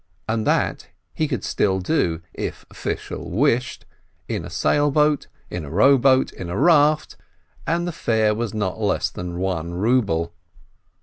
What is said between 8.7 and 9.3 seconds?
less